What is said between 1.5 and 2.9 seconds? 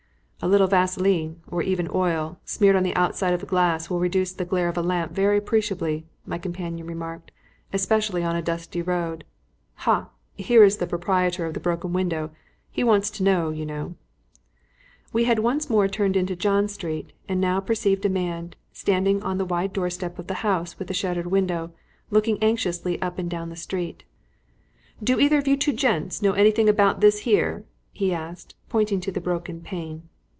even oil, smeared on